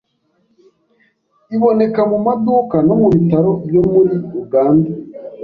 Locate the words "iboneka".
1.55-2.01